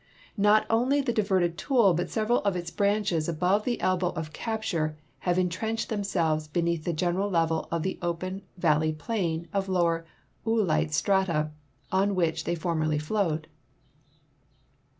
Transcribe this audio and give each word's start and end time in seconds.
Not 0.39 0.65
only 0.67 0.99
the 1.01 1.13
diverted 1.13 1.59
Toul 1.59 1.93
but 1.93 2.09
several 2.09 2.39
of 2.39 2.55
its 2.55 2.71
l)ranches 2.71 3.29
above 3.29 3.65
the 3.65 3.79
elbow 3.79 4.09
of 4.13 4.33
capture 4.33 4.97
have 5.29 5.37
intrenched 5.37 5.89
them 5.89 6.03
selves 6.03 6.47
beneath 6.47 6.85
the 6.85 6.93
"eneral 6.95 7.31
level 7.31 7.67
of 7.69 7.83
the 7.83 7.99
open 8.01 8.41
valley 8.57 8.93
plain 8.93 9.47
of 9.53 9.69
lower 9.69 10.07
oblite 10.43 10.91
strata 10.91 11.51
on 11.91 12.15
which 12.15 12.45
they 12.45 12.55
formerly 12.55 12.97
flowed. 12.97 13.47